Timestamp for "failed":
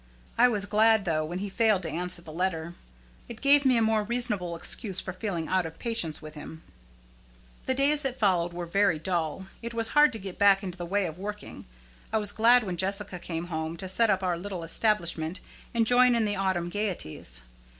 1.47-1.83